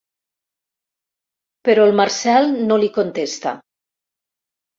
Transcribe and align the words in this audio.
Però 1.69 1.83
el 1.89 1.93
Marcel 1.99 2.49
no 2.71 2.79
li 2.85 2.91
contesta. 2.97 3.53